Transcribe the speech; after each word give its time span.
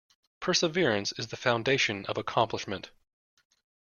Perseverance 0.39 1.11
is 1.19 1.27
the 1.27 1.37
foundation 1.37 2.07
of 2.07 2.17
accomplishment. 2.17 2.89